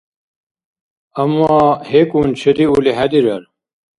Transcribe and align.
Амма 1.21 1.59
гьекӀун 1.87 2.29
чедиули 2.39 2.91
хӀедирар. 2.97 3.43